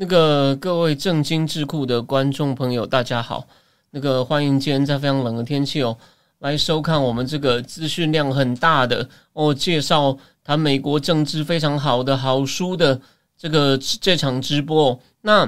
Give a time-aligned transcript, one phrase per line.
[0.00, 3.46] 那个各位正经智库的观众朋友，大家好。
[3.90, 5.94] 那个欢迎今天在非常冷的天气哦，
[6.38, 12.98] 来收看我们这个资讯量很大的哦，介绍谈美国政治非常好的好书的
[13.36, 14.98] 这个这场直播。
[15.20, 15.46] 那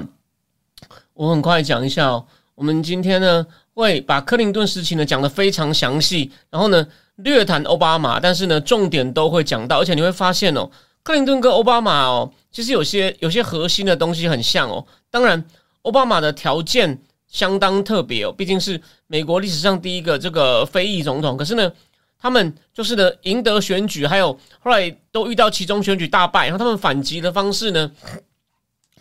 [1.15, 6.85] 我很快讲一下哦，我们今天呢会把克林顿时期呢讲的非常详细，然后呢
[7.15, 10.69] 略谈奥巴马，但是呢重点都会讲到，而且你会发现哦，
[11.03, 14.85] 克林顿跟奥巴马哦，其实有些有些核心的东西很像哦。
[15.11, 15.43] 当然，
[15.83, 17.01] 奥巴马的条件。
[17.33, 21.35] 相当特别哦，毕竟是美国历史上第一个这个非裔总统。
[21.35, 21.71] 可是呢，
[22.19, 27.91] 他们就是呢赢得选举，还有后来都遇到其中选举大败，然后他们反击的方式呢，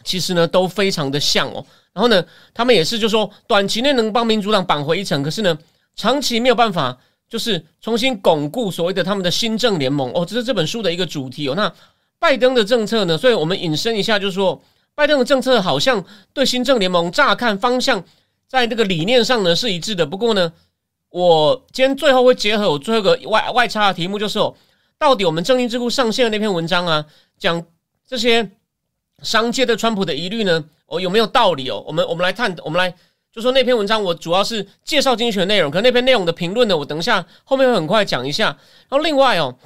[0.03, 1.63] 其实呢都非常的像哦。
[1.93, 5.59] 然后呢，他们也是就说短期内能帮民主党扳回一城，可是呢
[5.95, 6.97] 长期没有办法，
[7.29, 10.25] 就是重新巩固所谓的他们的新政联盟哦。
[10.25, 11.55] 这是这本书的一个主题哦。
[11.55, 11.71] 那
[12.23, 13.19] 拜登的政策呢？
[13.19, 14.62] 所以我们引申一下，就是说
[14.95, 18.05] 拜登的政策好像对新政联盟乍看方向。
[18.47, 20.53] 在这个理念上呢是一致的，不过呢，
[21.09, 24.55] 我今天最后会结合我最后一个外外插的题目，就是哦，
[24.98, 27.05] 到底我们正义智库上线的那篇文章啊，
[27.39, 27.61] 讲
[28.06, 28.48] 这些
[29.23, 31.83] 商界对川普的疑虑呢，哦有没有道理哦？
[31.89, 32.95] 我们我们来探，我们来
[33.33, 38.48] 就说那篇文章，我主要是介绍经济学内容，可那篇内容的评论呢，我等一下后面会很快讲一下。
[38.89, 39.57] 然后另外哦，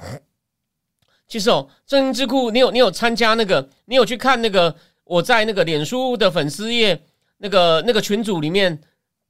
[1.27, 7.03] 其实哦，正音智库，你有你有参加那个，你有去看那个我在那个脸书的粉丝页。
[7.39, 8.81] 那个那个群组里面，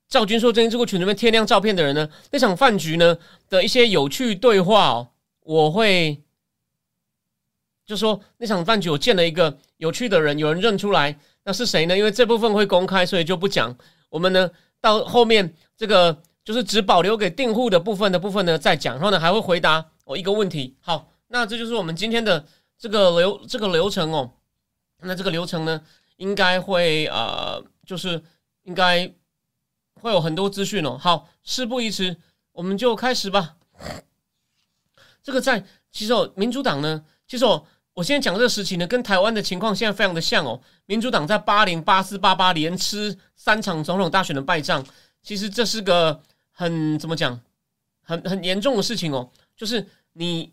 [0.07, 3.17] 赵军说：“正音智库群里面贴亮照片的人呢，那场饭局呢
[3.49, 5.09] 的一些有趣对话哦，
[5.41, 6.17] 我会
[7.85, 11.97] 就说那场饭局我见了一个有趣的人，有人认出来，那是谁呢？
[11.97, 13.75] 因为这部分会公开，所以就不讲。
[14.07, 20.77] 我们呢到后面这个就是只保留给订户的部分的部分呢再讲，然后呢还会回答我一个问题。
[20.79, 22.45] 好，那这就是我们今天的
[22.77, 24.31] 这个流这个流程哦。
[25.01, 25.81] 那这个流程呢
[26.17, 27.63] 应该会呃。
[27.87, 28.21] 就是
[28.63, 29.09] 应该
[29.93, 30.97] 会有很多资讯哦。
[30.97, 32.17] 好，事不宜迟，
[32.51, 33.55] 我们就开始吧。
[35.23, 40.61] 这个在其实哦，民主党呢，其实哦，我现在讲这个时期呢，跟台湾的情况现在非常的像哦。
[40.85, 44.85] 民主党在八零八四八八连吃三场总统大选的败仗，
[45.23, 46.21] 其实这是个
[46.51, 47.39] 很怎么讲，
[48.03, 49.31] 很很严重的事情哦。
[49.55, 50.51] 就是你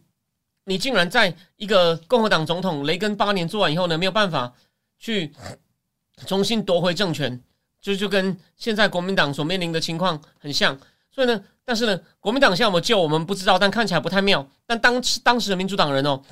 [0.64, 4.52] 你竟然在一个共和党总统雷根八年做完以后呢，没有办法
[4.98, 5.32] 去。
[6.28, 7.42] 重新夺回政权，
[7.80, 10.78] 就就跟现在国民党所面临的情况很像。
[11.10, 14.48] 所以呢，但是呢，国民党现在有没有救我们不知道，但看起来不太妙。
[14.64, 16.22] 但当当时的民主党人哦，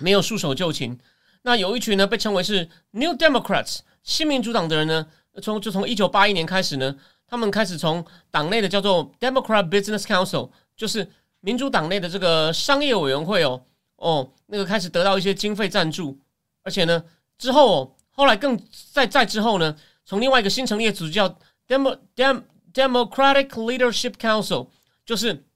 [0.00, 0.98] 没有束手就擒。
[1.42, 5.06] 那有一群呢，被称为是 New Democrats 新民主党的人呢，
[5.42, 6.96] 从就从一九八一年开始呢，
[7.26, 11.06] 他们开始从党内的叫做 Democrat Business Council，就是
[11.42, 13.62] 民主党内的这个商业委员会哦
[13.96, 16.18] 哦，那个开始得到一些经费赞助，
[16.62, 17.04] 而且呢
[17.36, 17.92] 之后哦。
[18.14, 18.60] 后来更
[18.92, 21.26] 在在之后呢，从另外一个新成立的组织叫
[21.66, 22.42] Dem Dem
[22.74, 24.68] Democratic Leadership Council，
[25.06, 25.46] 就是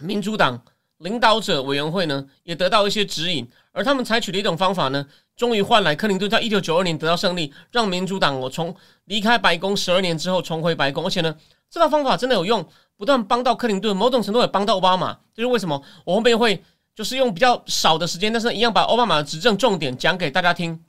[0.00, 0.64] 民主党
[0.96, 3.46] 领导者委员会呢，也得到一些指引。
[3.72, 5.06] 而他们采取的一种方法呢，
[5.36, 11.04] 终于换来克林顿在一九九二年得到胜利，让民主党我从离开白宫十二年之后重回白宫。
[11.04, 11.36] 而且呢，
[11.68, 12.66] 这套方法真的有用，
[12.98, 15.18] 不断帮到克林顿，某种程度也帮到奥巴马。
[15.32, 15.82] 这是为什么？
[16.04, 16.62] 我后面会
[16.94, 20.84] 就是用比较少的时间，但是一样把奥巴马的执政重点讲给大家听。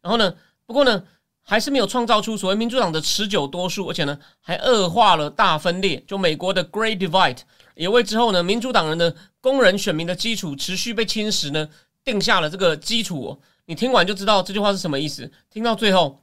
[0.00, 0.34] 然后呢？
[0.64, 1.02] 不过呢，
[1.42, 6.02] 还是没有创造出所谓民主党的持久多数，而且呢，还恶化了大分裂。
[6.06, 7.38] 就美国的 Great Divide
[7.74, 11.68] 也为之后呢，民主党人的工人选民的基础持续被侵蚀呢，
[12.04, 13.40] 定下了这个基础。
[13.66, 15.30] 你听完就知道这句话是什么意思。
[15.50, 16.22] 听到最后，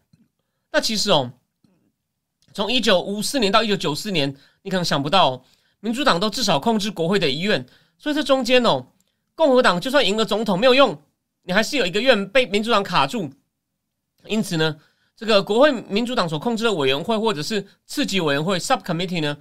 [0.71, 1.31] 那其实哦，
[2.53, 5.43] 从一九五四年到一九九四年，你可能想不到，
[5.79, 7.65] 民主党都至少控制国会的一院，
[7.97, 8.87] 所以这中间哦，
[9.35, 11.01] 共和党就算赢了总统没有用，
[11.43, 13.29] 你还是有一个院被民主党卡住。
[14.25, 14.75] 因此呢，
[15.15, 19.37] 这个国会民主党所控制的委员会或者是次级委员会 （subcommittee） 呢，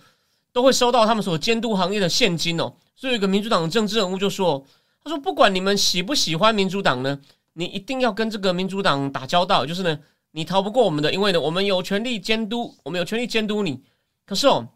[0.53, 2.73] 都会收到他们所监督行业的现金哦。
[2.95, 4.65] 所以，一个民主党的政治人物就说
[5.03, 7.19] ：“他说，不管你们喜不喜欢民主党呢，
[7.53, 9.67] 你一定要跟这个民主党打交道。
[9.67, 9.99] 就是呢，
[10.33, 13.83] 你逃不过我们的，因为呢，我们有权利监督，我们有权利监督你。
[14.27, 14.69] 可是哦，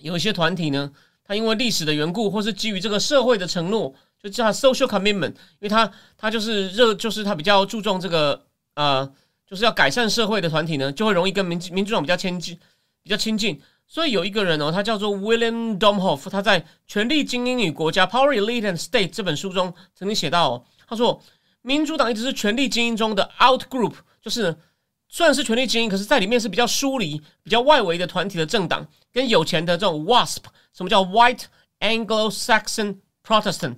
[0.00, 0.92] 有一些团体呢，
[1.24, 8.44] 他因为历史的缘故，或是基于这个社会的承诺，就叫 social commitment，因为他他就是热，就是他比较注重这个。”
[8.76, 9.08] 呃，
[9.46, 12.58] 就是要改善社会的团体呢，就会容易跟民民主党比较亲近，
[13.04, 13.62] 比较亲近。
[13.86, 21.22] 所以有一个人哦，他叫做 William Domhoff，他在《权力精英与国家 Power Elite and State》这本书中曾经写到哦，他说
[21.62, 24.56] 民主党一直是权力精英中的 out group，就是
[25.08, 30.42] 虽然是权力精英，可是在里面是比较疏离、比较外围的团体的政党，跟有钱的这种 WASP，
[30.74, 31.44] 什么叫 White
[31.80, 32.96] Anglo-Saxon
[33.26, 33.76] Protestant，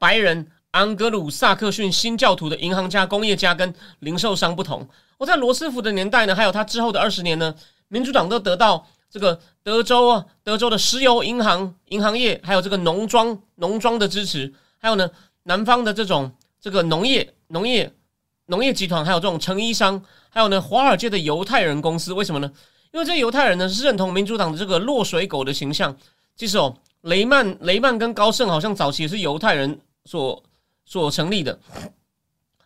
[0.00, 0.50] 白人。
[0.70, 4.86] 安格鲁萨克逊新教徒的银行家、工业家跟零售商不同。
[5.16, 7.52] 我在罗斯福的年代呢，还有他之后的二十年呢，
[7.88, 15.08] 民主党都得到这个德州啊，德州的石油银行、银行业，还有这个农庄、农庄的支持，还有呢，
[15.44, 17.90] 南方的这种这个农业、农业、
[18.44, 22.12] 农业集团，还有这种成衣商，还有呢，华尔街的犹太人公司。
[22.12, 22.52] 为什么呢？
[22.98, 25.96] 因为这犹太人呢是认同民主党的这个落水狗的形象。
[26.34, 30.42] 其实哦，雷曼、雷曼跟高盛好像早期也是犹太人所。
[30.90, 31.58] 所成立的，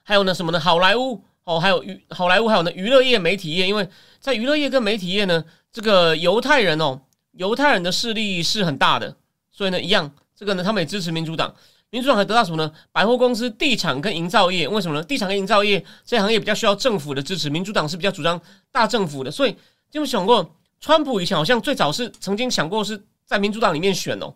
[0.05, 0.61] 还有呢什么呢？
[0.61, 3.89] 好莱坞哦，还有娱好莱坞，还有呢娱乐业、媒体业，因为
[4.21, 7.01] 在娱乐业跟媒体业呢，这个犹太人哦，
[7.33, 9.17] 犹太人的势力是很大的，
[9.51, 11.53] 所以呢，一样这个呢，他们也支持民主党。
[11.91, 12.73] 民主党还得到什么呢？
[12.93, 15.03] 百货公司、地产跟营造业，为什么呢？
[15.03, 18.41] 地产跟营造业这行业比较需要政府的支持，民主党是比较主张
[18.71, 19.31] 大政府的。
[19.33, 19.57] 所以
[19.93, 24.33] 有没有想过，川普以前好像最早是曾经想过是在民主党里面选哦，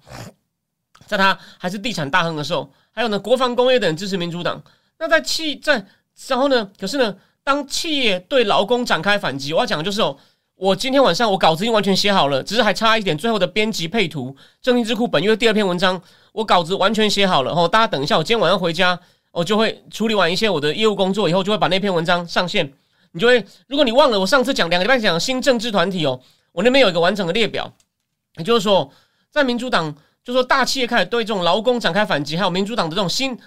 [1.07, 2.71] 在他还是地产大亨的时候。
[2.91, 4.63] 还有呢，国防工业等支持民主党。
[4.99, 5.85] 那在企在
[6.29, 6.71] 然后呢？
[6.81, 7.15] 可是呢，
[7.45, 10.17] 当企业对劳工展开反击，我要讲的就是哦，
[10.55, 14.35] 我今天晚上我稿子已经完全写好了，只是还差一点最后的编辑配图。
[14.63, 16.01] 正经智库本月第二篇文章，
[16.33, 17.53] 我稿子完全写好了。
[17.53, 18.99] 哦，大家等一下，我今天晚上回家，
[19.31, 22.73] 我就会处理完一些我的业务工作以后，就会把那篇文章上线。
[23.17, 26.21] 你就会，如果你忘了我上次讲两个礼拜讲新政治团体哦，
[26.53, 27.73] 我那边有一个完整的列表，
[28.37, 28.93] 也就是说，
[29.31, 29.97] 在民主党。
[30.27, 33.39] 就说大企业开始对这种劳工展开反击，还有民主党的这种新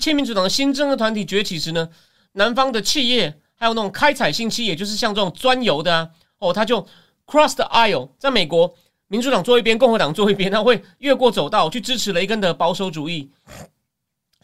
[0.00, 1.88] 亲民主党的新政的团体崛起时呢，
[2.32, 6.10] 南方的企业还有那种开采性企业，就是像这种钻油的啊，
[6.40, 6.84] 哦，他就
[7.24, 8.74] cross the aisle，在美国
[9.06, 13.30] 民主党坐一边，共和党坐一边，他会越过走道去支持雷根的保守主义。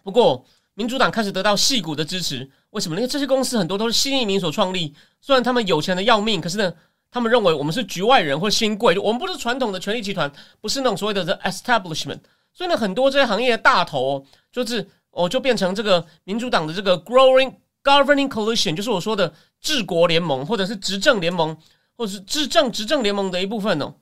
[0.05, 2.97] 不过民主党开始得到戏股的支持，为什么？
[2.97, 6.73] 因为这些公司很多都是新移民所创立，虽然他们有钱的要命，可是呢。
[7.11, 10.29] 他们认为我们是局外人或新贵，我们不是传统的权力集团，
[10.61, 12.19] 不是那种所谓的 the establishment。
[12.53, 17.55] 所以呢，很多这些行业的大头，就是哦，就变成这个民主党的这个 growing
[17.85, 21.57] governing coalition，就是我说的治国联盟，或者是执政联盟，
[21.97, 23.95] 或者是执政执政联盟的一部分哦。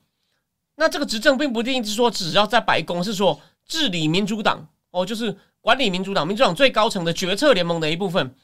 [0.77, 8.35] 那这个执政并不一定是说只要在白宫，是说治理民主党哦，就是管理民主党，民主党最高层的决策联盟的一部分。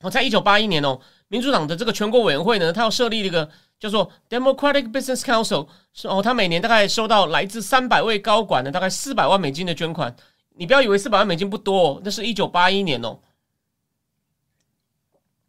[0.00, 0.98] 我在一九八一年哦，
[1.28, 3.48] 民主党的这个全国委员会呢，它要设立一个。
[3.82, 10.14] 叫做 Democratic Business Council，是哦，他每年大概收到来自三百位高管的大概四百万美金的捐款。
[10.54, 13.18] 你不要以为四百万美金不多，哦那是一九八一年哦。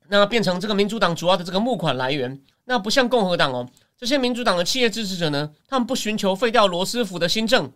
[0.08, 2.42] 那变成这个民主党主要的这个募款来源。
[2.66, 7.72] 那不像共和党哦，这些民主党的企业支持者呢，他们不寻求废掉罗斯福的新政，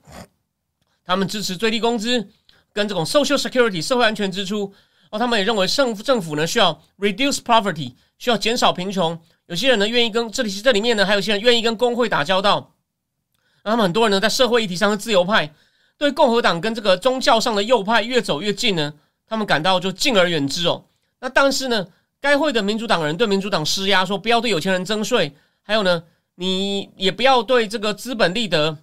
[1.06, 2.27] 他们支持最低工资
[2.77, 4.71] 跟这种 Social Security 社会安全支出。
[5.09, 9.19] 哦，他们也认为政府政府呢需要 reduce poverty，需要减少贫穷。
[9.47, 12.75] 有些人呢愿意跟这里这里面呢，还有些人愿意跟工会打交道。
[13.63, 15.51] 那他们很多人呢在社会议题上是自由派，
[15.97, 18.94] 对共和党跟这个宗教上的右派越走越近呢，
[19.25, 20.85] 他们感到就敬而远之哦。
[21.19, 21.88] 那但是呢，
[22.21, 26.03] 该会的民主党人对民主党施压，说不要对有钱人征税，还有呢，
[26.35, 28.78] 你也不要对这个资本利得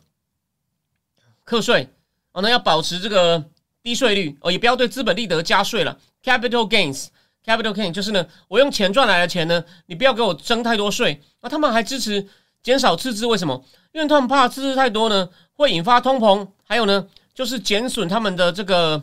[1.44, 1.90] 课税
[2.32, 3.44] 哦，那要保持这个
[3.84, 7.06] 低税率哦，也不要对资本利得加税了，capital gains。
[7.44, 11.20] Capital gain 就是呢，我用钱赚来的钱呢，你不要给我征太多税。
[11.42, 12.26] 那他们还支持
[12.62, 13.62] 减少赤字，为什么？
[13.92, 19.02] 因为他们怕赤字太多呢，会引发通膨，还有呢，就是减损他们的这个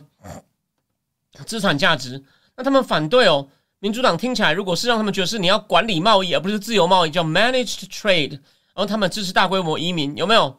[1.46, 2.20] 资产价值。
[2.56, 3.46] 那他们反对哦，
[3.78, 8.40] 民主党听起来，如果是让他们觉得是你要管理贸易，而不是自由贸易，叫 managed trade，然
[8.74, 10.58] 后他们支持大规模移民，有没有？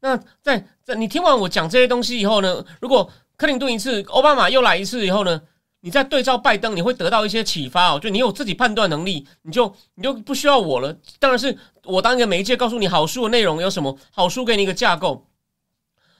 [0.00, 3.08] 那在在你听完我讲这些东西以后呢，如果
[3.42, 5.42] 克林顿一次，奥巴马又来一次以后呢？
[5.80, 7.98] 你再对照拜登，你会得到一些启发哦。
[7.98, 10.96] 就你有自己判断能力，你就你就不需要我了。
[11.18, 15.26] 当然是我当一个媒介，告诉你好书的内容有什么好书，给你一个架构。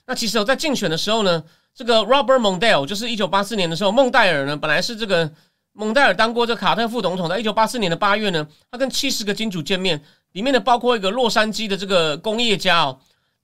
[0.05, 5.31] 那其实我在竞选的时候呢，这个 Robert Mondale 就是一九八四年的时候，孟戴尔呢本来是这个
[5.75, 10.02] 孟戴尔当过这卡特副总统，在一九八四年的八月呢，他跟七十个金主见面，
[10.33, 12.99] 里面呢包括一个洛杉矶的这个工业家哦，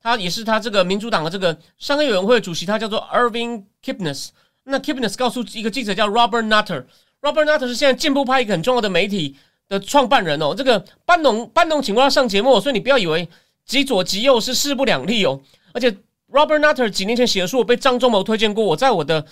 [0.08, 4.28] 他也是他这个民主党的这个商业委员会主席，他叫做 Irving Kipnis。
[4.64, 9.36] 那 Kipnis 告诉一个记者叫 Robert Nutter，Robert Nutter 是现在进步派一个很重要的媒体
[9.68, 10.54] 的创办人哦。
[10.56, 13.28] 这个班农班农请过他上节目，所以你不要以为
[13.66, 15.38] 极左极右是势不两立哦。
[15.72, 15.90] 而且
[16.30, 19.26] Robert Nutter 几年前写的书我被张忠谋推荐过，我在我的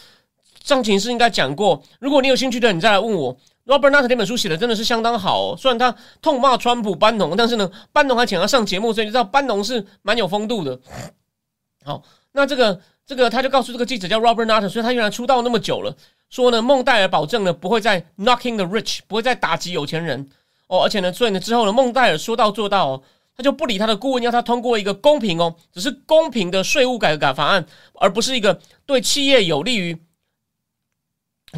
[0.62, 1.83] 上情是应该讲过。
[2.00, 3.35] 如果你有兴趣的，你再来问我。
[3.66, 5.56] Robert Nutt 那本书写的真的是相当好哦。
[5.58, 10.80] 虽然他痛骂川普班农，但是呢，班农还请他上节目，所以你知道班农是蛮有风度的。
[11.85, 15.96] 好，那这个这个他就告诉这个记者叫 Robert Nutt，所以他原来出道那么久了，
[16.30, 20.28] 说呢，孟戴尔保证呢不会再 knocking the rich，不会再打击有钱人
[20.68, 20.82] 哦。
[20.82, 23.02] 而且呢，所以呢之后呢，孟戴尔说到做到哦。
[23.38, 29.94] 他就不理他的顾问，要他通过一个公平哦，只是公平的税务改革法案，而不是一个对企业有利于，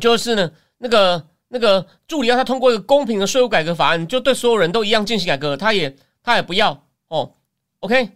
[0.01, 7.33] 就是呢，那个那个助理要他通过一个公平的税务改革法案，就对所有人都一样进行改革，他也他也不要哦。
[7.81, 8.11] OK，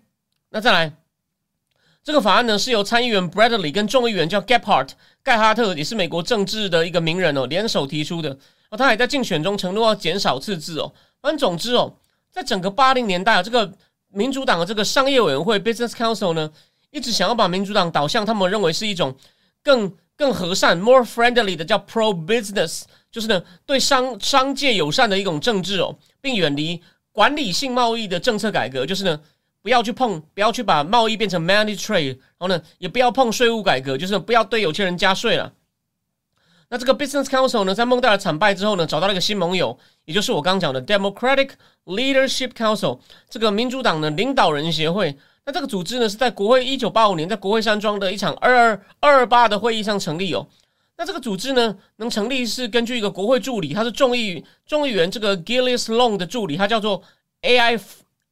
[0.51, 0.93] 那再来，
[2.03, 4.91] 这个法案呢是由参议员 Bradley 跟众议员叫 Gephardt
[5.23, 8.37] 盖哈特，也是美国政治的一个名人哦，联手提出的。
[8.71, 10.93] 哦，他还在竞选中承诺要减少赤字哦。
[11.21, 11.95] 反正总之哦。
[12.35, 13.71] 在整个八零年代啊，这个
[14.09, 16.51] 民主党的这个商业委员会 （Business Council） 呢，
[16.91, 19.15] 一直想要把民主党导向他们认为是一种
[19.63, 29.21] 更更和善、more friendly 的叫 pro business，就是呢对商商界友善的一种政治哦，并远离管理性贸易的政策改革，就是呢
[29.63, 35.53] 不要去碰，不要去把贸易变成 money trade，然后呢也不要碰税务改革，就是不要对有钱人加税了。
[36.71, 41.51] 那这个 Business Council 呢，在孟戴尔惨败之后呢，找到了一个新盟友，也就是我刚讲的 Democratic
[41.85, 45.15] Leadership Council 这个民主党的领导人协会。
[45.45, 50.47] 那这个组织呢，是在国会一九八五年在国会山庄的一场二二二八的会议上成立哦。
[50.97, 57.03] 那这个组织呢，能成立是根据一个国会助理，他是众议众议员这个 Gillis Long 的助理，他叫做
[57.43, 57.81] AI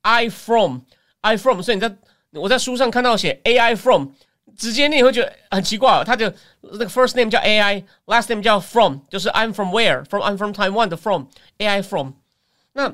[0.02, 0.80] I from
[1.20, 1.96] I from，所以你在
[2.32, 4.08] 我在书上看到写 AI from。
[4.56, 11.82] 直接念会觉得很奇怪，他的那个 first name 叫 AI，last name 叫 From，就是 I'm from where？From I'm from Taiwan 的 From，AI
[11.82, 12.12] From。
[12.72, 12.92] 那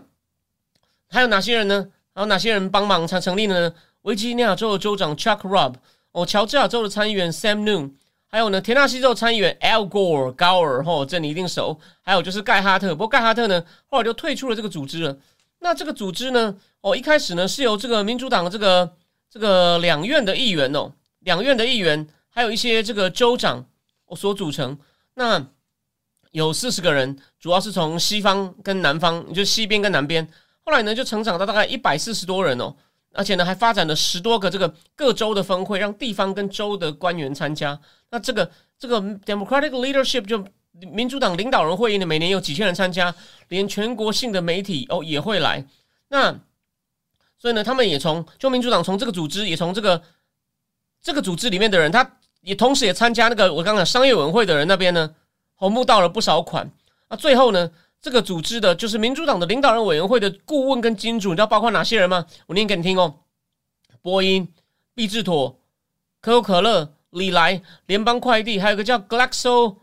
[1.09, 1.89] 还有哪些人呢？
[2.15, 3.73] 还有哪些人帮忙才成立呢？
[4.03, 5.75] 维吉尼亚州的州长 Chuck Robb，
[6.13, 7.93] 哦，乔治亚州的参议员 Sam Noon
[8.29, 11.79] 还有呢，田纳西州参议员 Al Gore 高尔，吼，这你一定熟。
[12.03, 15.17] 还有就是盖哈特，不过盖哈特呢，后来就退出了这个组织了。
[15.61, 18.93] 那这个组织呢，哦，一开始呢是由这个民主党的这个
[19.31, 20.93] 这个两院的议员哦。
[21.21, 23.65] 两院的议员，还有一些这个州长
[24.15, 24.79] 所组成，
[25.15, 25.45] 那
[26.33, 30.29] 有四十个人，主要是从西方跟南方，就西边跟南边。
[30.63, 32.75] 后来呢，就成长到大概一百四十多人哦，
[33.17, 37.79] 而且呢，还发展了十多个这个各州的分会，让地方跟州的官员参加。
[38.11, 43.15] 那这个这个 Democratic Leadership 就民主党领导人会议呢，每年有几千人参加，
[43.49, 45.67] 连全国性的媒体哦也会来。
[46.09, 46.33] 那
[47.39, 50.03] 所以呢，他们也从就民主党从这个组织，也从这个。
[51.03, 55.15] 这个组织里面的人，他也同时也参加那个我刚刚商业委员会的人那边呢，
[55.55, 56.69] 红募到了不少款。
[57.09, 62.27] 那最后呢，这个组织的就是民主党的领导人委员会的顾问跟金主，你知道包括哪些人吗？
[62.47, 63.15] 我念给你听哦：
[64.03, 64.49] 波音、
[64.95, 65.59] 必智妥、
[66.21, 69.77] 可口可乐、李来、联邦快递，还有个叫 Glaxo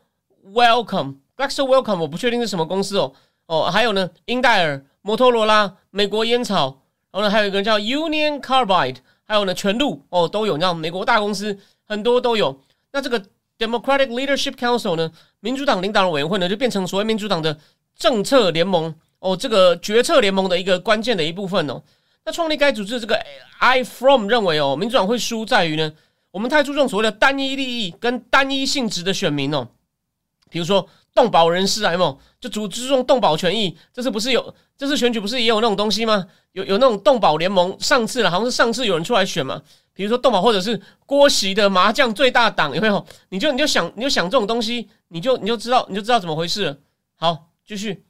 [0.46, 1.16] Welcome。
[1.36, 3.14] Glaxo Welcome 我不确定是什么公司哦。
[3.48, 8.98] 哦，还有呢，英戴尔、摩托罗拉、美国烟草，然后呢，还有一个叫 Union Carbide。
[9.26, 12.62] 还有呢，全路哦都有，你知道美国大公司很多都有。
[12.92, 13.20] 那这个
[13.58, 17.58] Democratic Leadership Council 呢，民主党领导人委员会呢，就变成所谓民主党的
[17.96, 21.82] 政策联盟哦，这个决策联盟的一个关键的一部分哦。
[22.26, 23.20] 那创立该组织这个
[23.60, 25.94] I From 认为哦，民主党会输在于呢，
[26.32, 29.68] 我们太注重所谓的单一利益跟单一性质的选民哦，
[30.50, 30.90] 比如说。
[31.16, 36.26] 动保人士啊，有就主注重动保权益，这次不是有，这次选举不是也有那种东西吗？
[36.54, 39.62] 有有那种动保联盟，上次了，好像是上次有人出来选嘛。
[39.94, 43.06] 比如说动保，或者是郭席的麻将最大党，有没有？
[43.30, 46.78] 你就你就想你就想这种东西，你就你就知道你就知道怎么回事了。
[47.18, 48.06] 好，继续。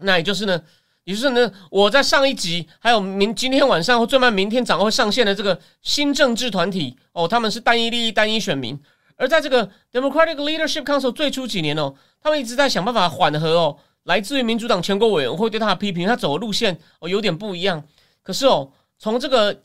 [0.00, 0.62] 那也就是呢，
[1.04, 8.78] 也就是呢，我在上一集还有明今天晚上或最慢明天早上会上线的这个新政治团体哦，他们是单一利益、单一选民。
[9.16, 17.82] 而在这个 Democratic Leadership Council 最初几年哦，他们一直在想办法缓和哦，来自于民主党全国委员会对他的批评，他走的路线哦有点不一样。
[18.22, 19.62] 可是哦，从这个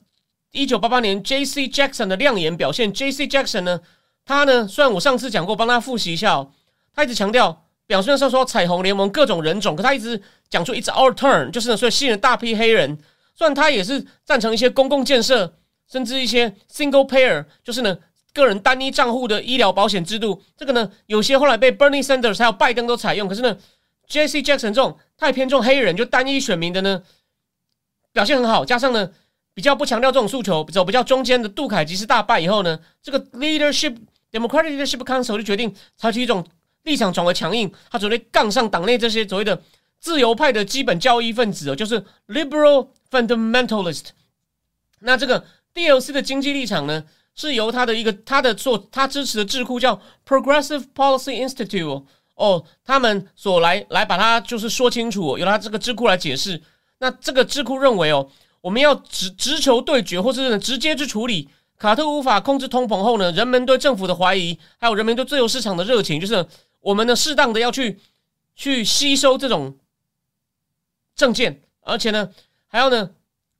[0.51, 1.67] 一九八八年 J.C.
[1.67, 3.27] Jackson 的亮眼表现，J.C.
[3.27, 3.81] Jackson 呢，
[4.25, 6.51] 他呢虽然我上次讲过，帮他复习一下哦，
[6.95, 12.98] 他一直强调表面上说彩虹联盟各种人种，可他一直讲出 It's our turn，就是呢，所以吸引了大批黑人。
[13.36, 15.56] 虽然他也是赞成一些公共建设，
[15.92, 17.98] 甚至一些 Single Payer，就是呢。
[18.36, 23.28] 个人单一账户的医疗保险制度，这个呢，有些后来被 Bernie Sanders 还有拜登都采用。
[23.28, 23.56] 可是呢
[24.08, 24.42] ，J.C.
[24.42, 27.04] Jackson 这种太偏重黑人就单一选民的呢，
[28.12, 28.66] 表现很好。
[28.66, 29.12] 加上呢，
[29.54, 33.98] 比较不强调这种诉求，走比较中间的杜凯吉斯大败以后呢，这个 Leadership
[34.32, 36.44] Democratic Leadership Council 就决定采取一种
[36.84, 39.62] 立场转为强硬，他准备杠上党内这些所谓的
[40.00, 44.06] 自由派的基本教义分子哦，就是 Liberal Fundamentalist。
[45.00, 47.04] 那这个 DLC 的经济立场呢？
[47.36, 52.04] 是由他的一个他的做他支持的智库叫 Progressive Policy Institute
[52.36, 56.62] 哦，他们所来来把它就是说清楚，由他这个智库来解释。
[57.00, 58.30] 那这个智库认为哦，
[58.62, 61.50] 我们要直直球对决，或是直接去处理
[61.80, 66.46] 卡特无法控制通膨后呢，人们对政府的怀疑，还有人们对自由市场的热情，就是
[66.84, 68.00] 我们呢适当的要去
[68.56, 69.75] 去吸收这种
[71.16, 72.30] 证件，而且呢
[72.68, 73.10] 还要呢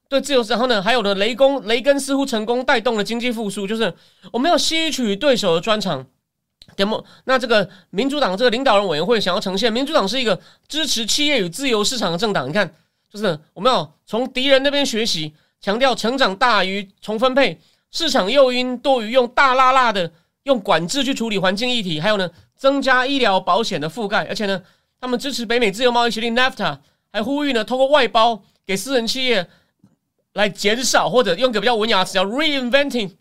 [0.08, 3.92] 对自由，然后呢还有呢雷公雷根似乎成功带动了经济复苏，就是
[4.32, 6.06] 我们要吸取对手的专长。
[6.76, 7.06] 点么？
[7.26, 12.50] 那这个民主党这个领导人委员会想要呈现，民主党是一个支持企业与自由市场的政党。
[12.50, 12.74] 你看，
[13.12, 17.60] 就是我们要从敌人那边学习，强调成长大于重分配，
[17.92, 20.12] 市场诱因多于用大辣辣的
[20.44, 24.62] 用管制去处理环境议题，还有呢，增加医疗保险的覆盖，而且呢，
[25.00, 26.80] 他们支持北美自由贸易协定 NAFTA，
[27.12, 29.48] 还呼吁呢，通过外包给私人企业
[30.34, 33.12] 来减少或者用个比较文雅的词叫 reinventing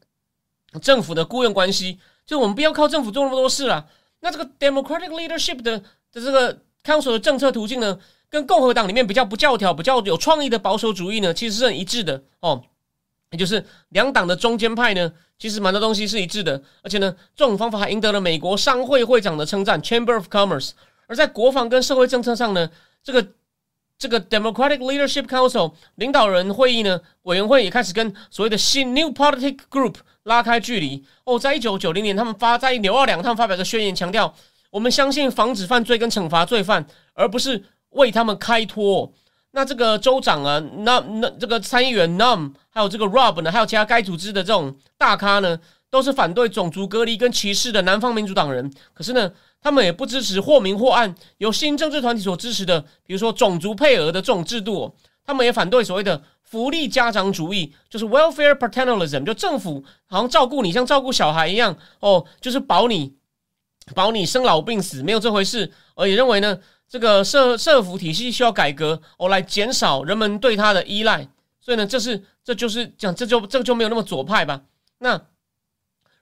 [0.80, 1.98] 政府的雇佣关系。
[2.24, 3.86] 就我们不要靠政府做那么多事了。
[4.20, 7.98] 那这个 Democratic Leadership 的的这个 Council 的政策途径呢，
[8.30, 12.62] 跟共和党里面比较不教条、比较有创意的保守主义呢，其实是很一致的哦。
[13.32, 16.62] 也就是两党的中间派呢，其实蛮多东西是一致的。
[16.82, 20.70] 而且呢，这种方法还赢得了美国商会会长的称赞 （Chamber of Commerce）。
[21.08, 22.70] 而在国防跟社会政策上呢，
[23.02, 23.26] 这个。
[23.98, 31.04] 这个 Democratic Leadership Council 领导人会议呢，委员会也开始跟所谓的新 New Politic Group 拉开距离。
[31.22, 34.34] 哦，在一九九零年，他们发在纽奥良，他们发表个宣言，强调
[34.70, 36.84] 我们相信防止犯罪跟惩罚罪犯，
[37.14, 39.12] 而不是为他们开脱。
[39.52, 48.70] 那这个州长啊，那那这个参议员 Num，还有这个 Rob 呢，还有其他该组织的这种大咖呢，都是反对种族隔离跟歧视的南方民主党人。
[48.92, 49.32] 可是呢？
[49.64, 54.92] 他们也不支持或明或暗由新政治团体所支持的，比如说种族配额的这种制度。
[55.24, 63.14] 他们也反对所谓的福利家长主义，就是 welfare paternalism，就政府好像照顾你像照顾小孩一样哦，就是保你
[63.94, 65.70] 保你生老病死，没有这回事。
[65.94, 66.58] 而也认为呢，
[66.92, 71.26] 这个社社服体系需要改革哦，来减少人们对他的依赖。
[71.58, 74.60] 所以呢，这是这就是讲这就这个就没有那么左派吧？
[74.98, 75.22] 那。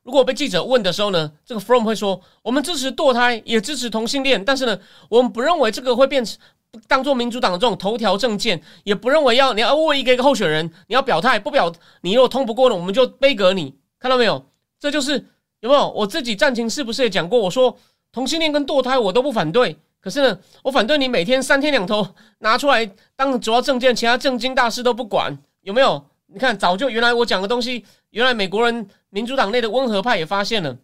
[0.02, 6.38] 如果被记者问的时候呢，这个 From 会说：“我们支持堕胎，也支持同性恋，但是呢，我们不认为这个会变成
[6.86, 13.74] 当做民主党的这种头条政见，也不认为要你要为一个一个候选人你要表态，不表你如果通不过呢，我们就背革你。
[13.98, 14.46] 看到没有？
[14.78, 15.26] 这就是
[15.60, 15.90] 有没有？
[15.90, 17.38] 我自己战情是不是也讲过？
[17.38, 17.76] 我说
[18.10, 22.06] 同性恋跟堕胎我都不反对，可是呢，我反对你每天三天两头
[22.38, 26.04] 拿出来当主要政见，其他政经大事都不管，有没有？
[26.26, 30.76] 你看，早就原来我讲的东西，原来美国人。”民主党内的温和派也发现了。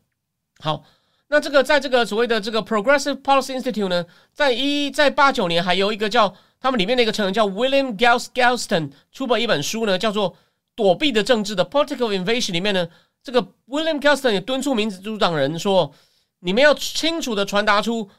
[0.58, 0.82] 好，
[1.28, 10.32] 那这个在这个所谓的这个 Progressive Policy Institute 呢，在一在八九年还有一个叫他们里面的一个成员叫 William Gals Galston 出版一本书呢，叫做
[10.74, 12.88] 《躲避的政治》的 Political Invasion 里面呢，
[13.22, 15.94] 这个 William Galston 也敦促民主党人说，
[16.40, 18.10] 你们要清楚的传达出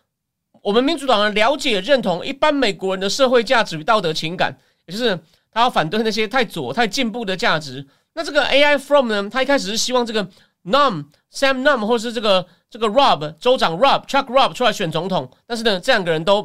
[0.62, 5.20] 我们民主党人了解认同一般美国人的社会价值与道德情感，也就是
[5.52, 7.86] 他要反对那些太左太进步的价值。
[8.14, 9.30] 那这个 AI from 呢？
[9.30, 10.28] 他一开始是希望这个
[10.66, 16.42] Num Sam Num 或是这个这个 Rob 州长 Rob Chuck Rob 出来选总统，但是呢，这两个人都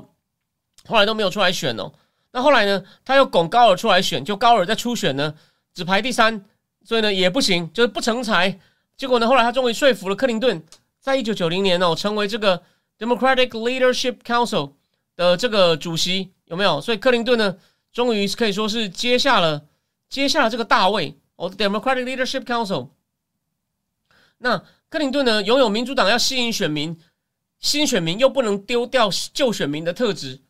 [0.87, 1.91] 后来都没有出来选哦。
[2.33, 5.35] 那后来呢，他又拱高尔出来选，就高尔在初选呢
[5.75, 6.45] 只排第三，
[6.85, 8.59] 所以呢也不行，就是不成才。
[8.97, 10.63] 结果呢，后来他终于说服了克林顿，
[11.01, 12.63] 在一九九零年哦，成为这个
[12.99, 14.73] Democratic Leadership Council
[15.17, 16.81] 的这个主席，有没有？
[16.81, 17.57] 所以克林顿呢，
[17.93, 19.67] 终于可以说是接下了
[20.09, 21.19] 接下了这个大位。
[21.37, 22.91] 哦，Democratic Leadership Council。
[24.39, 26.99] 那克林顿呢，拥有民主党要吸引选民、
[27.59, 30.41] 新选民，又不能丢掉旧选民的特质。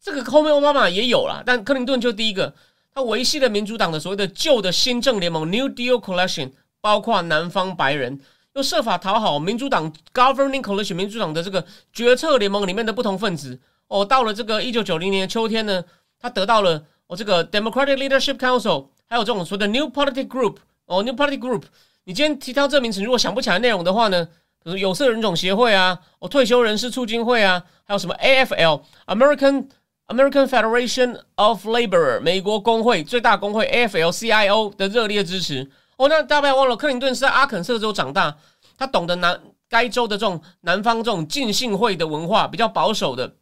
[0.00, 2.54] 这个后面奥巴马也有了，但克林顿就第一个，
[2.92, 8.20] 他维系了民主党的所谓的旧的新政联盟 （New Deal Coalition），包括南方白人，
[8.54, 13.58] 又设法讨好民主党 （Governing Coalition） 民主党的这个决策联盟里面的不同分子。
[13.88, 15.84] 哦，到了这个一九九零年秋天呢，
[16.20, 18.86] 他得到了哦这个 Democratic Leadership Council。
[19.06, 21.64] 还有这种说的 New Politic Group 哦，New Politic Group，
[22.04, 24.24] 你今天提到这名词，如果想不起来内容的话呢，
[24.62, 29.66] 比如有色人种协会啊，哦，退休人士促进会啊，还有什么 AFL American
[30.06, 38.36] American Federation of Labor 美国工会最大工会 AFL CIO 的热烈支持哦，那大家不要忘了，克林顿是在阿肯色州长大，
[38.76, 43.36] 他懂得南该州的这种南方这种浸信会的文化，比较保守的。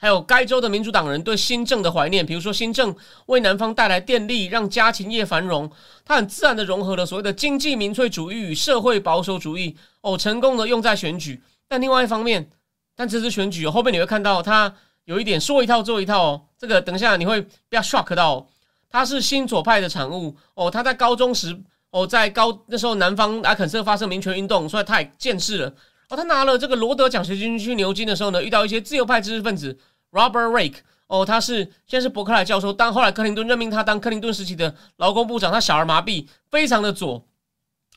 [0.00, 2.94] 还有该州的民主党人对新政的怀念，比如说新政
[3.26, 5.68] 为南方带来电力，让家禽业繁荣，
[6.04, 11.42] 它很自然的融合了所谓的经济民粹主义与社会保守主义，哦，成功的用在选举。
[11.66, 12.48] 但另外一方面，
[12.94, 14.72] 但这次选举后面你会看到，它
[15.04, 16.42] 有一点说一套做一套哦。
[16.56, 18.46] 这个等一下你会比较 shock 到，
[18.90, 20.70] 他是新左派的产物哦。
[20.70, 21.58] 他在高中时
[21.90, 25.72] 哦，在高那时候南方阿肯色发生民权运动，所以他也见识了。
[26.10, 29.78] 哦，他拿了这个罗德奖学金去牛津的时候呢，遇到一些自由派知识分子
[30.12, 37.24] Robert Rake，哦，他是先是伯克莱教授，但后来克林顿任命他当克林顿时期的劳工部长，他小儿麻痹，非常的左。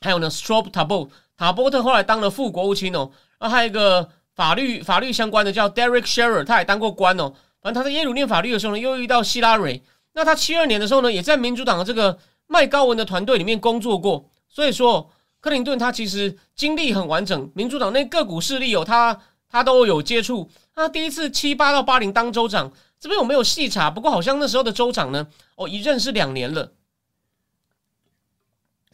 [0.00, 7.32] 还有呢，Strobe Taub 塔波特后来当了副国务卿哦，然后还有一个法律法律相关的叫 Derek Sherer，他也当过官哦。
[7.60, 9.82] 反正他在耶鲁念法律的时候呢，又遇到希拉蕊。
[10.12, 14.28] 那他七二年的时候呢，也在民主党的这个麦高文的团队里面工作过。
[14.48, 20.50] 所以说，克林顿他其实经历很完整，民主党那个股势力有他他都有接触。
[20.74, 26.72] 他第一次七八到八零当州长，这边我没有细查，不过好像那时候的州长呢，哦一任是两年了。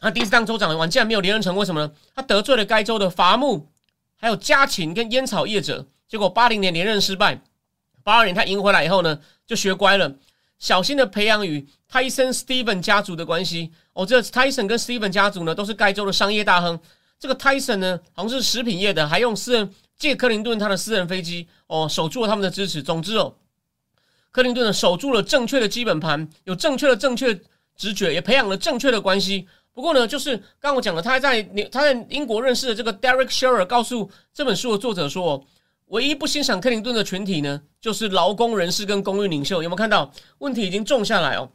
[0.01, 1.93] 他第一次当州长完，竟然没有连任成，为什么呢？
[2.15, 3.69] 他得罪了该州的伐木、
[4.17, 7.43] 还有家禽跟烟草业者，结果八零年连任失败。
[8.05, 10.15] 八二年他赢回来以后呢，就学乖了，
[10.59, 13.71] 小心的培养与 Tyson Steven 家族的关系。
[13.93, 16.79] 哦，这 Tyson 跟 Steven 家族呢，都是该州的商业大亨。
[17.19, 22.83] 这个 Tyson 呢，好像是食品业的，还用私人借克林顿他的私人飞机哦，守住了他们的支持。
[22.83, 23.35] 总之哦，
[24.31, 27.41] 克林顿呢，守住了正确的基本盘，有正确的正确
[27.77, 29.49] 直觉，也培养了正确的关系。
[29.73, 35.45] 不过呢，就是刚我讲了，他在他在英国认识的这个 Derek Sherer 告诉这本书的作者说，
[35.89, 39.63] 唯一不欣赏克林顿的群体呢，就是劳工人士跟公运领袖。
[39.63, 41.51] 有没有看到问题已经种下来哦？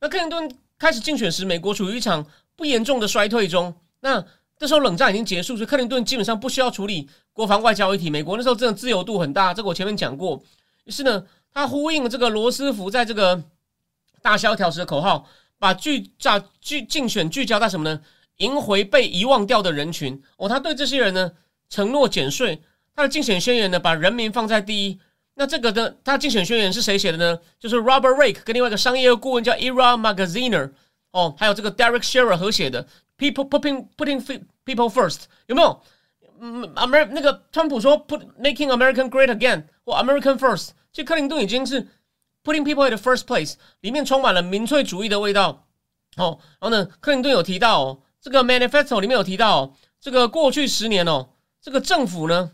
[0.00, 3.74] 那克林顿开始竞选时，美国处于一场不严重的衰退中。
[4.00, 4.24] 那
[4.58, 8.10] 这时候冷战已经结束，所以克林顿基本上不需要处理国防外交议题。
[8.10, 10.42] 美国那时候真的自由度很大，这个我前面讲过。
[10.84, 13.42] 于是呢，他呼应了这个罗斯福在这个
[14.22, 15.26] 大萧条时的口号。
[15.58, 17.98] 把聚焦聚竞选聚焦在什么呢？
[18.36, 21.32] 赢回被遗忘掉的人群哦，他对这些人呢
[21.70, 22.60] 承诺减税。
[22.96, 24.98] 他的竞选宣言呢，把人民放在第一。
[25.34, 27.38] 那这个呢，他竞选宣言是谁写的呢？
[27.60, 30.72] 就是 Robert Rake 跟另外一个商业顾问叫 Ira Magaziner
[31.12, 32.88] 哦，还有这个 Derek Sherer 合写的。
[33.18, 34.20] People putting putting
[34.64, 35.80] people first 有没有？
[36.40, 41.86] 嗯，Amer 那个川普说 Put making American great again 或 American first，其实克林顿已经是。
[42.44, 45.66] Putting people in the first place 里面充满了民粹主义的味道。
[46.16, 51.30] 哦，然后呢，克林顿有提到哦，这个 manifesto 里面有提到，这个过去十年哦，
[51.60, 52.52] 这个政府呢，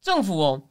[0.00, 0.62] 政府哦，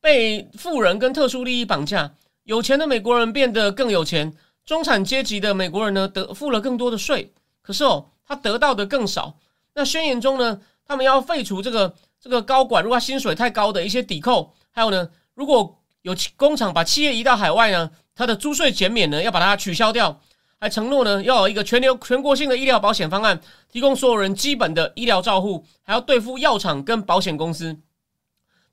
[0.00, 2.12] 被富人跟特殊利益绑架，
[2.44, 4.32] 有钱的美国人变得更有钱，
[4.64, 9.38] 中产阶级的美国人呢，得付了更多的税，可是哦，他得到的更少。
[9.74, 20.20] 那宣言中呢，他们要废除这个这个高管如果薪水太高的一些抵扣，还有呢，如果有工厂把企业移到海外呢，它的租税减免呢要把它取消掉，
[20.58, 23.40] 还承诺呢要有一个全流全国性的医疗保险方案，
[23.70, 27.76] 提供所有人基本的医疗照护，还要对付药厂跟保险公司。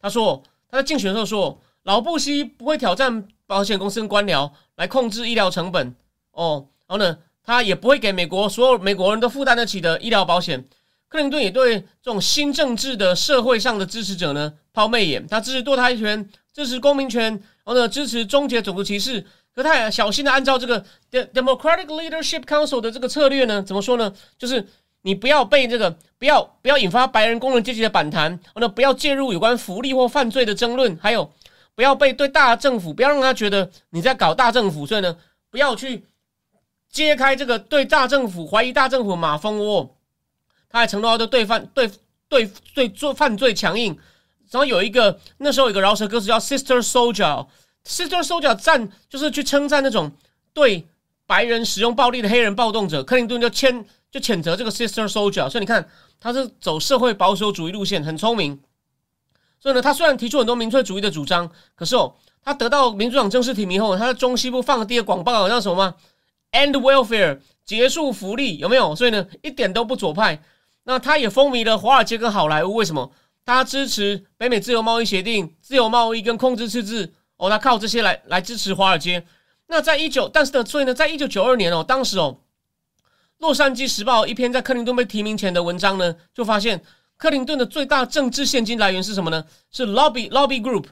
[0.01, 5.95] 他说他在竞选的时候说，老布希不会挑战保险公司跟官僚来控制医疗成本
[6.31, 10.67] 哦，然后呢，他也不会给美国所有美国人都负担得起的医疗保险。
[11.09, 16.29] 克林顿也对这种新政治的社会上的支持者呢抛媚眼，他支持堕胎权。
[16.53, 19.23] 支持公民权，然后呢，支持终结种族歧视。
[19.53, 24.11] 可他也小心的按照这个 Democratic Leadership Council 的这个策略呢，怎么说呢？
[24.39, 24.67] 就是
[25.07, 25.89] 你不要被这个，
[26.19, 31.31] 不要不要引发白人工人阶级的反弹，然后呢，不要介入有关福利或犯罪的争论，还有
[31.75, 34.85] 不要被对大政府，不要让他觉得你在搞大政府。
[34.85, 35.17] 所以呢，
[35.49, 36.03] 不要去
[36.91, 39.95] 揭开这个对大政府怀疑大政府马蜂窝。
[40.69, 41.89] 他还承诺要对犯对
[42.27, 43.97] 对对做犯罪强硬。
[44.51, 50.11] 然后有一个那时候有个饶舌歌词叫 Sister Soldier，Sister Soldier 赞就是去称赞那种
[50.53, 50.85] 对
[51.25, 55.87] 白人使用暴力的黑人暴动者，克林顿就签就谴责这个 Sister Soldier，所以你看
[56.19, 58.59] 他是走社会保守主义路线，很聪明。
[59.59, 65.95] 所以呢，他虽然提出很多民粹主义的主张，可是哦，他得到民主党正式提名后，他在中西部放的第一个广告叫什么吗
[66.51, 68.95] ？End welfare，结束福利，有没有？
[68.95, 70.41] 所以呢，一点都不左派。
[70.83, 73.11] 那他也风靡了华尔街跟好莱坞，为什么？
[73.43, 79.25] 他支持北美自由贸易协定、自由贸易跟控制赤字哦，他靠这些来来支持华尔街。
[79.67, 82.37] 那在一九，但是呢，所以呢，在一九九二年哦，当时哦，
[83.39, 86.81] 《洛杉矶时报》一篇在克林顿被提名前的文章呢，就发现
[87.17, 89.43] 克林顿的最大政治现金来源是什么呢？
[89.71, 90.85] 是 lobby lobby group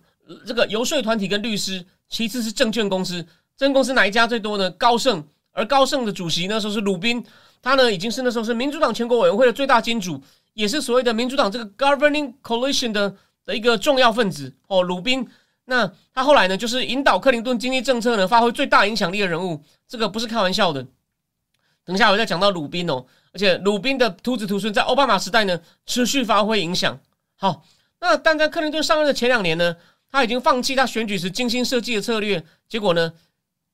[0.46, 3.22] 这个游说团体跟律师，其次是证券公司。
[3.58, 4.70] 证券公司哪一家最多呢？
[4.72, 7.24] 高盛，而高盛的主席那时候是鲁宾，
[7.62, 10.22] 他呢已经是那时候是民主党全国委员会的最大金主。
[10.54, 13.14] 也是所谓的民主党这个 governing coalition 的
[13.46, 15.28] 的一个重要分子哦，鲁宾。
[15.66, 19.62] 那他后来呢，就是引导克林顿经济政策呢，发挥最大影响力的人物。
[19.88, 20.86] 这个不是开玩笑的。
[21.86, 27.00] 等一下我再讲到鲁宾哦，而且鲁宾的徒子徒孙在奥巴马时代呢，持续发挥影响。
[27.38, 27.64] 好，
[28.00, 29.76] 那但在克林顿上任的前两年呢，
[30.12, 33.14] 他已经放弃他选举时精心设计的策略，结果呢？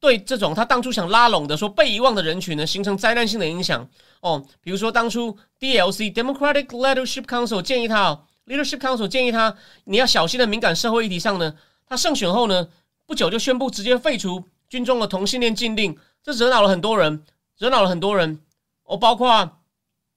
[0.02, 3.88] 对这种他当初想拉拢的说被遗忘的人群呢，形成灾难性的影响
[4.22, 4.44] 哦。
[4.60, 11.54] 比如说当初 DLC Democratic Leadership Council 建议他哦 Leadership Council 建议他你要小心的敏感社会议题上呢，
[11.86, 12.68] 他胜选后呢，
[13.06, 17.22] 不久就宣布直接废除军中的同性恋禁令，这惹恼了很多人，
[17.62, 18.38] 惹恼了很多人，
[18.84, 19.50] 哦，包括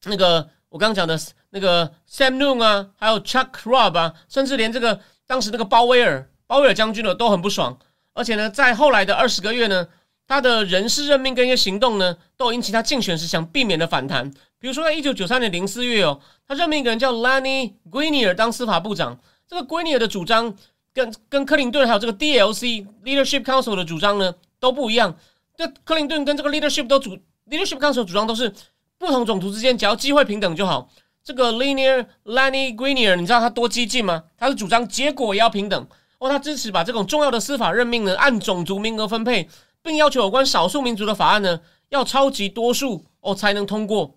[0.06, 1.16] 那个我刚刚讲的
[1.50, 7.78] 那个 Sam Nunn 啊，还有 Chuck Rob 啊，甚至连这个当时那个鲍威尔鲍威尔将军呢都很不爽，
[8.14, 9.86] 而且呢，在后来的二十个月呢。
[10.26, 14.30] 他的人事任命跟一些行动呢，都引起他竞选时想避免的反弹。
[14.58, 19.20] 比如说，在一九九三年零四月哦，他任命一个人叫 Lanny Grenier 当司法部长。
[19.46, 20.56] 这个 Grenier 的主张
[20.94, 25.14] 跟跟克林顿还有这个 DLC Leadership Council 的主张呢都不一样。
[25.58, 27.18] 这克林顿跟这个 Leadership 都主
[27.50, 28.52] Leadership Council 主张都是
[28.98, 30.90] 不同种族之间只要机会平等就好。
[31.22, 34.24] 这个 Linear Lenny greener 你知道他多激进吗？
[34.36, 35.86] 他是主张结果也要平等
[36.18, 39.48] 哦，他支持把这种重要的司法任命呢按种族名额分配。
[39.82, 44.16] 并要求有关少数民族的法案呢，要超级多数哦才能通过。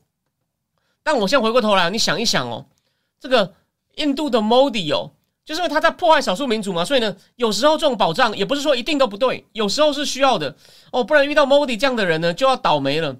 [1.04, 2.68] 但我现在回过头来，你想一想哦，
[3.20, 3.54] 这个
[3.96, 5.12] 印度的 Modi 哦，
[5.48, 10.54] 就是因为他在破坏少数民族嘛，所以呢，有时候这种保障也不是说一定都不对，有时候是需要的
[10.92, 13.16] 哦，不然遇到 Modi 这样的人呢，就要倒霉了。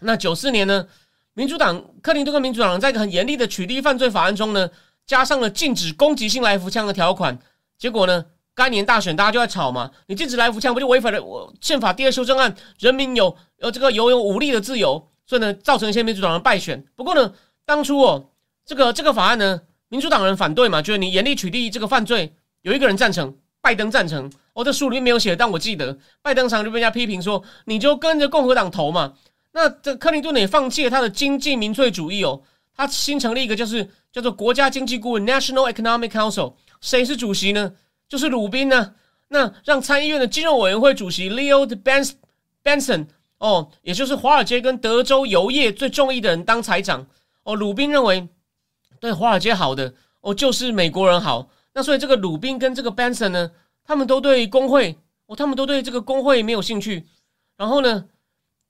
[0.00, 0.88] 那九四年呢，
[1.34, 4.68] 民主党克林顿跟民主党在一个很严厉的取缔犯罪法案中呢，
[5.06, 7.38] 加上了禁止攻击性来福枪的条款，
[7.78, 8.24] 结果呢？
[8.56, 9.90] 该年大选，大家就在吵嘛。
[10.06, 12.54] 你禁止来福枪，不就违反了宪法第二修正案？
[12.78, 16.84] 人民有有这个有有武力的自由，所以呢，造成一些民主党人败选。
[16.94, 18.26] 不过呢，当初哦，
[18.64, 24.30] 这个这个法案呢，民主党人反对嘛，就是你严厉取缔这个犯罪，有一个人赞成，拜登赞成。
[24.54, 29.14] 哦，这书里面没有写，但我记得拜登常就被人家批评说，你就跟着共和党投嘛。
[29.52, 32.40] 那这克林顿，也放弃了他的经济民粹主义哦，
[32.76, 37.72] 他新成立一个就是叫做国家经济顾问 （National Economic Council），谁是主席呢？
[38.08, 38.94] 就是鲁宾呢，
[39.28, 41.66] 那让参议院的金融委员会主席 Leo
[42.62, 43.06] Benson
[43.38, 47.06] 哦，也就是华尔街跟德州油业最中意的人当财长
[47.42, 47.54] 哦。
[47.54, 48.28] 鲁宾认为
[49.04, 51.50] 对华尔街好的哦，就是美国人好。
[51.74, 53.50] 那所以这个鲁宾跟这个 Benson 呢，
[53.84, 57.04] 他们都对工会哦，他们都对这个工会没有兴趣。
[57.58, 58.06] 然后呢，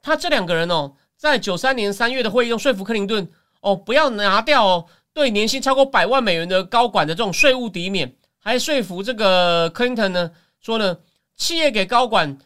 [0.02, 8.12] 他这两个人哦，在九三年三月的会议中说服克林顿哦，不要拿掉哦，对年薪超过百万美元的高管的这种税务抵免。
[8.40, 10.98] 还说服这个 Clinton 呢，说呢，
[11.36, 12.36] 企业给高管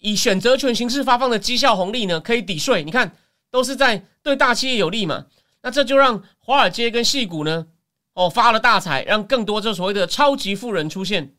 [0.00, 2.84] 以选择权形式发放的绩效红利呢，可以抵税。
[2.84, 3.10] 你看，
[3.50, 5.24] 都是在对大企业有利嘛。
[5.68, 7.66] 那这就让华尔街跟戏股呢，
[8.14, 11.34] 哦发了大财，让更多这所谓的超级富人出现。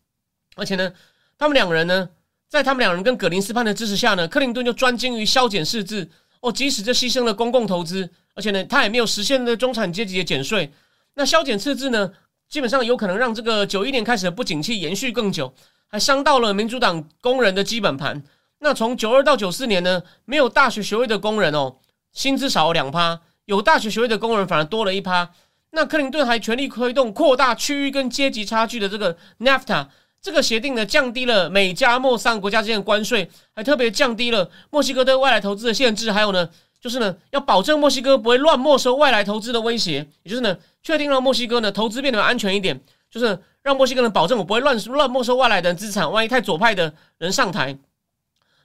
[0.56, 0.94] 而且呢，
[1.36, 2.10] 他们两人呢，
[2.48, 6.08] 在他们两人跟葛林斯潘的支持下呢，克林顿就专精于削减赤字。
[6.42, 10.72] 哦，即使这牺牲了公共投资，而且呢，他也没有实现的中产阶级的减税。
[11.16, 12.12] 那削减赤字呢？
[12.48, 15.52] 基本上有可能让这个九一年开始的不景气延续更久，
[15.88, 18.22] 还伤到了民主党工人的基本盘。
[18.60, 21.78] 那从九二到九四年呢，没有大学学位的工人哦，
[22.14, 25.28] 薪资少了两趴；有大学学位的工人反而多了一趴。
[25.72, 29.88] 那克林顿还全力推动扩大区域跟阶级差距的这个 NAFTA
[30.22, 36.48] 这个协定呢，降低了美加墨三个国家之间的关税，还特别降低了墨西哥对外来投资的限制，还有呢。
[36.82, 42.80] 就是呢，要保证墨西哥不会乱没收外来投资的威胁，也就是呢，确定让墨西哥呢投资变得安全一点，
[43.12, 47.78] 就是让墨西哥人保证我不会乱乱没收外来的资产，万一太左派的人上台，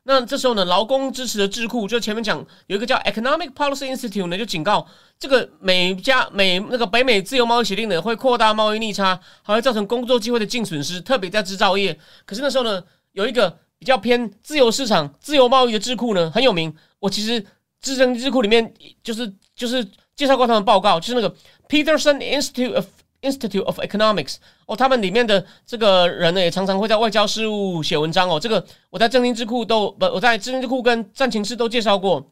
[0.05, 4.87] 那这时候呢，劳工支持的智库就前面讲有一个叫 Economic Policy Institute 呢，就警告
[5.19, 11.99] 这个美加美那个北美自由贸易协定呢会扩大贸易逆差，还会造成工作机会的净损失，特别在制造业。
[12.25, 17.45] 可是那时候呢，有一个比较偏自由市场、自由贸易的智库呢很有名，我其实。
[17.85, 19.87] 智能智库里面就是就是
[20.17, 21.31] 介绍过他们报告，就是那个
[21.69, 22.87] Peterson Institute of
[23.25, 28.39] Institute of Economics 哦，他们里面的这个人呢，也常常会在外交事务写文章哦。
[28.39, 32.31] 这个我在正经智库都不，我在正经智库跟战情室都介绍过，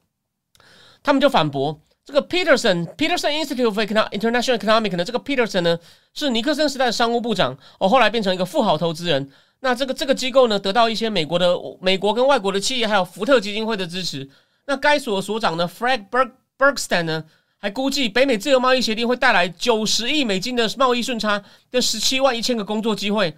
[1.02, 5.78] 他们就反驳这个 Peterson Peterson Institute of International Economics 呢，这个 Peterson 呢
[6.14, 9.30] 是尼克森时代的商务部长哦，后来变成一个富豪投资人。
[9.64, 14.28] 那这个这个机构呢，得到一些美国的美国跟外国的企业还有福特基金会的支持。
[14.66, 17.24] 那该所所长呢，Frank Berg Bergstein 呢，
[17.62, 23.32] 还估计北美自由贸易协定会带来九十亿美金的贸易顺差，跟十七万一千个工作机会。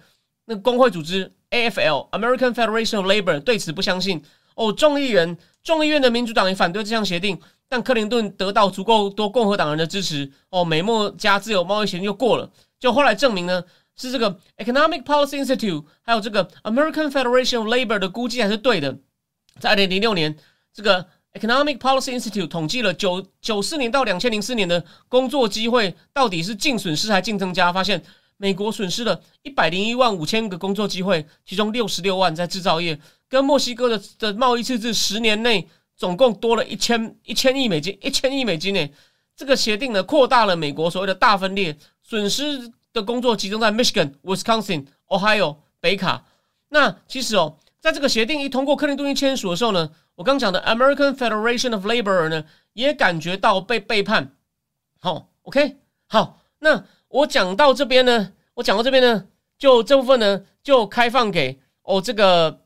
[0.45, 4.23] 那工会组织 AFL American Federation of Labor 对此不相信。
[4.55, 10.31] 哦，众议员众议院的民主党也反对这项协定，但克林顿得到足够多共和党人的支持。
[10.49, 12.51] 哦，美墨加自由贸易协定就过了。
[12.79, 13.63] 就后来证明呢，
[13.95, 18.97] 是这个 Economic Policy Institute 还有这个 American Federation of Labor 的估计还是对的。
[19.59, 20.35] 在二零零六年，
[20.73, 21.05] 这个
[21.35, 28.01] Economic Policy Institute 统计了九九四年到两千零四年的工作机会到底是净损失还净增加，发现
[28.37, 35.67] 美国损失了一百零一万五千个工作机会，其中六十六万在制造业，跟墨西哥的的贸易赤字十年内
[35.97, 38.89] 总共多了一千一千亿美金，一千亿美金呢。
[39.35, 46.23] 这个协定呢扩大了美国所谓的大分裂，损失的工作集中在 Michigan、Wisconsin、Ohio、北卡。
[46.69, 54.33] 那其实哦，在这个协定一通过，克林顿一签署的时候呢，我刚讲的 American Federation of Labor 呢，也感觉到被背叛。
[55.01, 62.61] 好，OK，好，那我讲到这边呢，我讲到这边呢，就这部分呢，就开放给哦，这个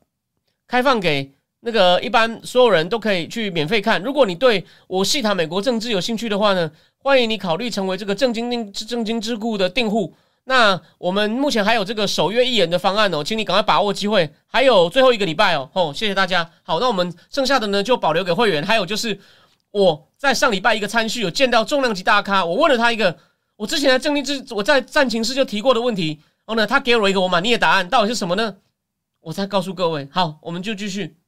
[0.66, 4.00] 开放给那个一般所有人都可以去免费看。
[4.02, 10.14] 如果你对我细谈美国政治有兴趣的话呢，欢迎你考虑成为这个正经定正经之故的订户。
[10.50, 15.70] 那我们目前还有这个首月一元的方案哦，请你赶快把握机会，还有最后一个礼拜哦。
[15.74, 16.50] 哦，谢谢大家。
[16.64, 18.60] 好，那我们剩下的呢就保留给会员。
[18.66, 19.16] 还有就是
[19.70, 23.16] 我在上礼拜一个参叙有见到重量级大咖，我问了他一个
[23.54, 28.56] 我之前的正经之我在战情室就提过的问题，然后呢他给了我一个我满意的答案，到底是什么呢？
[29.20, 30.08] 我再告诉各位。
[30.10, 31.19] 好，我们就继续。